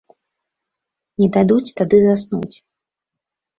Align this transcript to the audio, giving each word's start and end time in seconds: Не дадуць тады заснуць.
Не 1.23 1.29
дадуць 1.37 1.75
тады 1.83 1.97
заснуць. 2.07 2.55